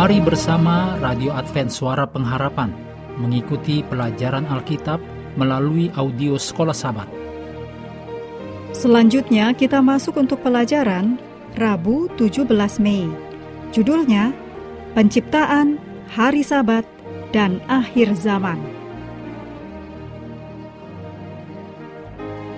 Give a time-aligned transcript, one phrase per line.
[0.00, 2.72] Mari bersama Radio Advent Suara Pengharapan
[3.20, 4.96] mengikuti pelajaran Alkitab
[5.36, 7.04] melalui audio Sekolah Sabat.
[8.72, 11.20] Selanjutnya kita masuk untuk pelajaran
[11.52, 12.48] Rabu 17
[12.80, 13.12] Mei.
[13.76, 14.32] Judulnya
[14.96, 15.76] Penciptaan,
[16.16, 16.88] Hari Sabat,
[17.36, 18.56] dan Akhir Zaman.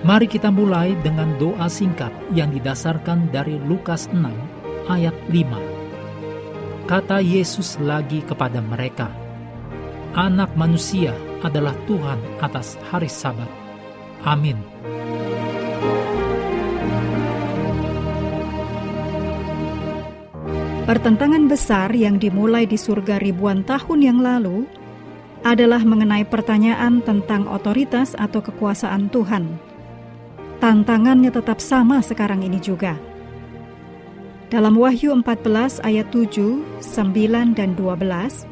[0.07, 4.31] Mari kita mulai dengan doa singkat yang didasarkan dari Lukas 6
[4.87, 5.72] ayat 5.
[6.83, 9.07] Kata Yesus lagi kepada mereka,
[10.19, 13.47] "Anak manusia adalah Tuhan atas hari Sabat."
[14.27, 14.59] Amin.
[20.83, 24.67] Pertentangan besar yang dimulai di surga ribuan tahun yang lalu
[25.47, 29.55] adalah mengenai pertanyaan tentang otoritas atau kekuasaan Tuhan.
[30.59, 32.99] Tantangannya tetap sama sekarang ini juga
[34.53, 38.45] dalam Wahyu 14 ayat 7, 9, dan 12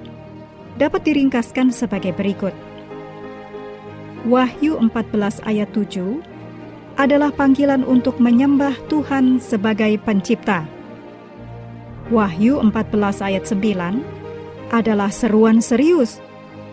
[0.81, 2.57] dapat diringkaskan sebagai berikut.
[4.25, 6.25] Wahyu 14 ayat 7
[6.97, 10.66] adalah panggilan untuk menyembah Tuhan sebagai pencipta.
[12.09, 16.17] Wahyu 14 ayat 9 adalah seruan serius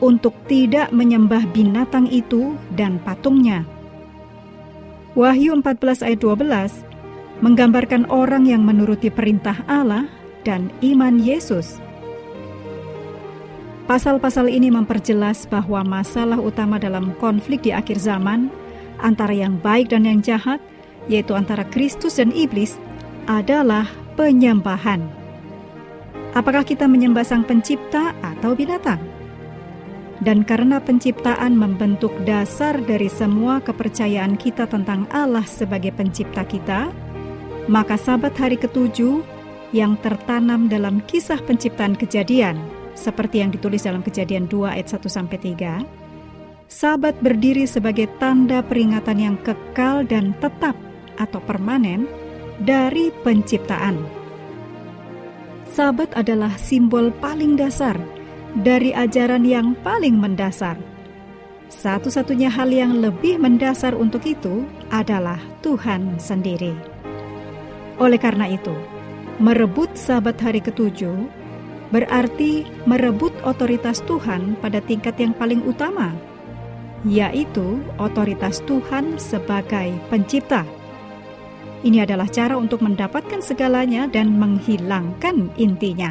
[0.00, 3.68] untuk tidak menyembah binatang itu dan patungnya.
[5.12, 6.87] Wahyu 14 ayat 12
[7.38, 10.10] menggambarkan orang yang menuruti perintah Allah
[10.42, 11.78] dan iman Yesus.
[13.88, 18.52] Pasal-pasal ini memperjelas bahwa masalah utama dalam konflik di akhir zaman
[19.00, 20.60] antara yang baik dan yang jahat,
[21.08, 22.76] yaitu antara Kristus dan iblis,
[23.24, 25.00] adalah penyembahan.
[26.36, 29.00] Apakah kita menyembah Sang Pencipta atau binatang?
[30.18, 36.90] Dan karena penciptaan membentuk dasar dari semua kepercayaan kita tentang Allah sebagai pencipta kita,
[37.68, 39.20] maka sabat hari ketujuh
[39.76, 42.56] yang tertanam dalam kisah penciptaan kejadian,
[42.96, 45.84] seperti yang ditulis dalam kejadian 2 ayat 1 sampai 3,
[46.66, 50.74] sabat berdiri sebagai tanda peringatan yang kekal dan tetap
[51.20, 52.08] atau permanen
[52.64, 54.00] dari penciptaan.
[55.68, 57.94] Sabat adalah simbol paling dasar
[58.56, 60.80] dari ajaran yang paling mendasar.
[61.68, 66.97] Satu-satunya hal yang lebih mendasar untuk itu adalah Tuhan sendiri.
[67.98, 68.74] Oleh karena itu,
[69.42, 71.18] merebut sabat hari ketujuh
[71.88, 76.12] berarti merebut otoritas Tuhan pada tingkat yang paling utama,
[77.02, 80.62] yaitu otoritas Tuhan sebagai pencipta.
[81.78, 86.10] Ini adalah cara untuk mendapatkan segalanya dan menghilangkan intinya.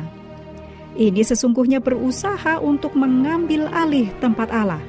[0.97, 4.81] Ini sesungguhnya berusaha untuk mengambil alih tempat Allah,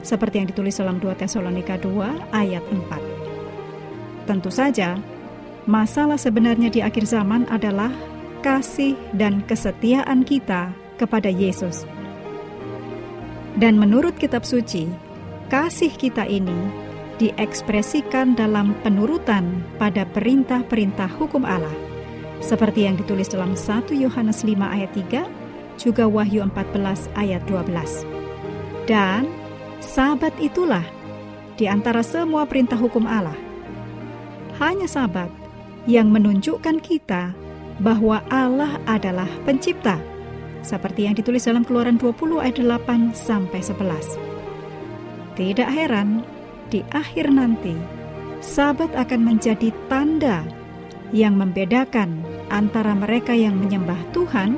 [0.00, 4.24] seperti yang ditulis dalam 2 Tesalonika 2 ayat 4.
[4.24, 4.96] Tentu saja,
[5.68, 7.92] Masalah sebenarnya di akhir zaman adalah
[8.40, 11.84] kasih dan kesetiaan kita kepada Yesus.
[13.60, 14.88] Dan menurut kitab suci,
[15.52, 16.56] kasih kita ini
[17.20, 21.74] diekspresikan dalam penurutan pada perintah-perintah hukum Allah,
[22.40, 25.28] seperti yang ditulis dalam 1 Yohanes 5 ayat 3,
[25.76, 28.08] juga Wahyu 14 ayat 12.
[28.88, 29.28] Dan
[29.84, 30.84] sabat itulah
[31.60, 33.36] di antara semua perintah hukum Allah.
[34.56, 35.28] Hanya sabat
[35.90, 37.34] yang menunjukkan kita
[37.82, 39.98] bahwa Allah adalah pencipta,
[40.62, 45.34] seperti yang ditulis dalam Keluaran 20 ayat 8 sampai 11.
[45.34, 46.22] Tidak heran,
[46.70, 47.74] di akhir nanti
[48.40, 50.46] Sabat akan menjadi tanda
[51.10, 54.56] yang membedakan antara mereka yang menyembah Tuhan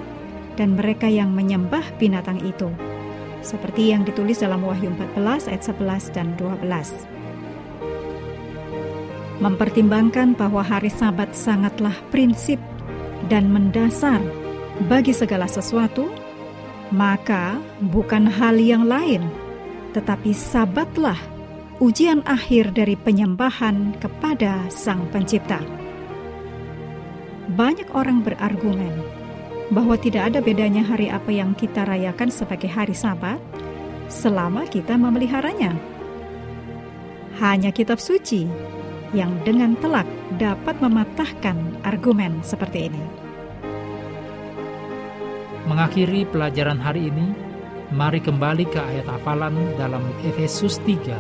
[0.55, 2.69] dan mereka yang menyembah binatang itu.
[3.43, 7.12] Seperti yang ditulis dalam Wahyu 14 ayat 11 dan 12
[9.39, 12.61] mempertimbangkan bahwa hari Sabat sangatlah prinsip
[13.31, 14.21] dan mendasar
[14.91, 16.11] bagi segala sesuatu,
[16.93, 19.25] maka bukan hal yang lain,
[19.97, 21.17] tetapi Sabatlah
[21.81, 25.63] ujian akhir dari penyembahan kepada Sang Pencipta.
[27.53, 29.03] Banyak orang berargumen
[29.73, 33.41] bahwa tidak ada bedanya hari apa yang kita rayakan sebagai hari Sabat
[34.13, 35.73] selama kita memeliharanya.
[37.41, 38.47] Hanya kitab suci
[39.13, 40.09] yang dengan telak
[40.41, 43.05] dapat mematahkan argumen seperti ini.
[45.69, 47.31] Mengakhiri pelajaran hari ini,
[47.95, 51.17] mari kembali ke ayat hafalan dalam Efesus 3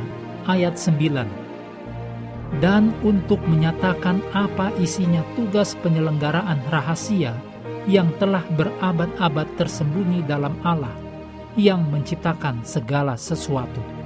[0.51, 2.61] ayat 9.
[2.61, 7.33] Dan untuk menyatakan apa isinya tugas penyelenggaraan rahasia
[7.89, 10.93] yang telah berabad-abad tersembunyi dalam Allah
[11.57, 14.02] yang menciptakan segala sesuatu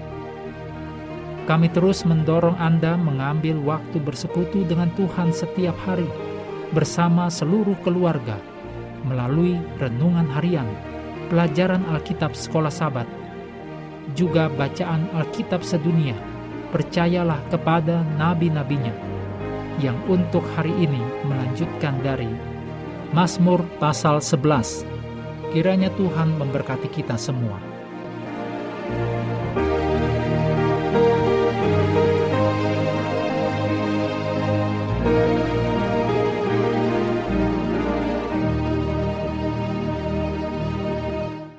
[1.47, 6.11] kami terus mendorong Anda mengambil waktu bersekutu dengan Tuhan setiap hari
[6.75, 8.35] bersama seluruh keluarga
[9.07, 10.67] melalui renungan harian,
[11.31, 13.07] pelajaran Alkitab sekolah sabat,
[14.19, 16.19] juga bacaan Alkitab sedunia.
[16.75, 18.91] Percayalah kepada nabi-nabinya
[19.79, 22.29] yang untuk hari ini melanjutkan dari
[23.15, 24.83] Mazmur pasal 11.
[25.55, 27.76] Kiranya Tuhan memberkati kita semua.